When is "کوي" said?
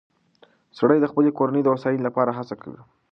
2.61-2.81